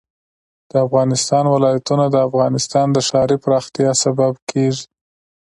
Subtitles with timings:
[0.71, 4.85] د افغانستان ولايتونه د افغانستان د ښاري پراختیا سبب کېږي.